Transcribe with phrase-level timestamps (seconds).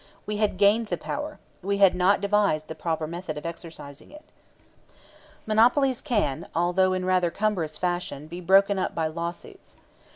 [0.25, 1.37] We had gained the power.
[1.61, 4.23] We had not devised the proper method of exercising it.
[5.45, 9.75] Monopolies can, although in rather cumbrous fashion, be broken up by law suits.